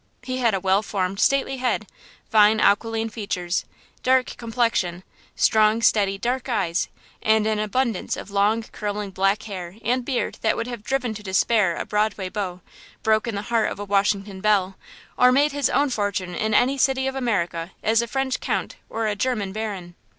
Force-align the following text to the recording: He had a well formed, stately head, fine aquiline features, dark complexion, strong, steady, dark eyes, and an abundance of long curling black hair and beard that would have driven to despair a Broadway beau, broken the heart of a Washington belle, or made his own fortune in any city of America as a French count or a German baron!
He 0.23 0.39
had 0.39 0.55
a 0.55 0.59
well 0.59 0.81
formed, 0.81 1.19
stately 1.19 1.57
head, 1.57 1.85
fine 2.27 2.59
aquiline 2.59 3.09
features, 3.09 3.65
dark 4.01 4.35
complexion, 4.35 5.03
strong, 5.35 5.83
steady, 5.83 6.17
dark 6.17 6.49
eyes, 6.49 6.87
and 7.21 7.45
an 7.45 7.59
abundance 7.59 8.17
of 8.17 8.31
long 8.31 8.63
curling 8.63 9.11
black 9.11 9.43
hair 9.43 9.75
and 9.83 10.03
beard 10.03 10.39
that 10.41 10.57
would 10.57 10.65
have 10.65 10.81
driven 10.83 11.13
to 11.13 11.21
despair 11.21 11.75
a 11.75 11.85
Broadway 11.85 12.29
beau, 12.29 12.61
broken 13.03 13.35
the 13.35 13.43
heart 13.53 13.71
of 13.71 13.77
a 13.77 13.85
Washington 13.85 14.41
belle, 14.41 14.75
or 15.19 15.31
made 15.31 15.51
his 15.51 15.69
own 15.69 15.91
fortune 15.91 16.33
in 16.33 16.55
any 16.55 16.79
city 16.79 17.05
of 17.05 17.13
America 17.13 17.69
as 17.83 18.01
a 18.01 18.07
French 18.07 18.39
count 18.39 18.77
or 18.89 19.05
a 19.05 19.15
German 19.15 19.51
baron! 19.53 19.93